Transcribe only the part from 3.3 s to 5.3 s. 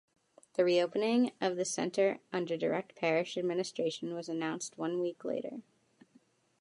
administration was announced one week